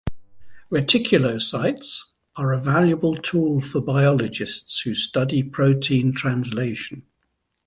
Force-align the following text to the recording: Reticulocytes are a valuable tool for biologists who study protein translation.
Reticulocytes 0.71 2.05
are 2.35 2.51
a 2.53 2.57
valuable 2.57 3.15
tool 3.15 3.61
for 3.61 3.81
biologists 3.81 4.79
who 4.79 4.95
study 4.95 5.43
protein 5.43 6.11
translation. 6.11 7.03